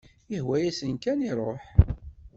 Ihwa-yas 0.35 0.79
kan 1.03 1.19
iruḥ. 1.29 1.63